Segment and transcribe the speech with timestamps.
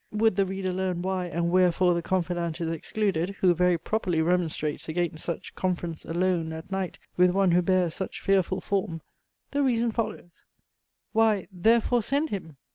[0.11, 4.89] Would the reader learn why and wherefore the confidante is excluded, who very properly remonstrates
[4.89, 9.01] against such "conference, alone, at night, with one who bears such fearful form;"
[9.51, 10.43] the reason follows
[11.11, 12.57] "why, therefore send him!"